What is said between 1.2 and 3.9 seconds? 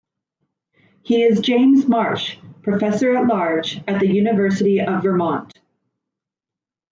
is James Marsh Professor-at-Large